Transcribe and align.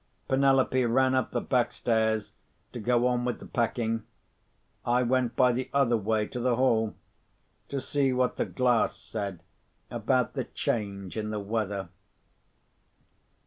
Penelope 0.27 0.83
ran 0.85 1.13
up 1.13 1.29
the 1.29 1.39
back 1.39 1.71
stairs 1.71 2.33
to 2.73 2.79
go 2.79 3.05
on 3.05 3.23
with 3.23 3.39
the 3.39 3.45
packing. 3.45 4.01
I 4.83 5.03
went 5.03 5.35
by 5.35 5.51
the 5.51 5.69
other 5.75 5.95
way 5.95 6.25
to 6.25 6.39
the 6.39 6.55
hall, 6.55 6.95
to 7.67 7.79
see 7.79 8.11
what 8.11 8.35
the 8.35 8.45
glass 8.45 8.95
said 8.95 9.43
about 9.91 10.33
the 10.33 10.45
change 10.45 11.15
in 11.17 11.29
the 11.29 11.39
weather. 11.39 11.89